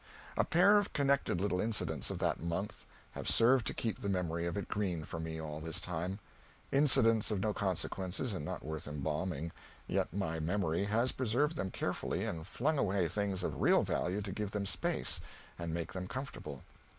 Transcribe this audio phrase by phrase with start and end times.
[0.35, 4.47] A pair of connected little incidents of that month have served to keep the memory
[4.47, 6.17] of it green for me all this time;
[6.71, 9.51] incidents of no consequence, and not worth embalming,
[9.85, 14.31] yet my memory has preserved them carefully and flung away things of real value to
[14.31, 15.21] give them space
[15.59, 16.63] and make them comfortable.